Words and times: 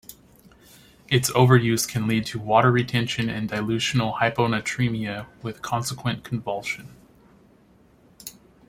Its 1.09 1.29
overuse 1.33 1.87
can 1.87 2.07
lead 2.07 2.25
to 2.25 2.39
water 2.39 2.71
retention 2.71 3.29
and 3.29 3.47
dilutional 3.51 4.17
hyponatremia 4.17 5.27
with 5.43 5.61
consequent 5.61 6.23
convulsion. 6.23 6.89